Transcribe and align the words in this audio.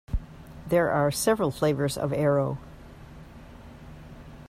There 0.67 0.89
are 0.89 1.11
several 1.11 1.51
flavours 1.51 1.95
of 1.95 2.11
Aero. 2.11 2.57